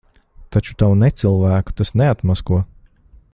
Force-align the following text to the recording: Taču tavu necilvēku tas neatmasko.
Taču 0.55 0.73
tavu 0.81 0.95
necilvēku 1.01 1.77
tas 1.81 1.93
neatmasko. 2.03 2.63